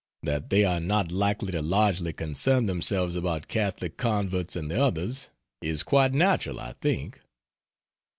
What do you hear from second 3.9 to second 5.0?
converts and the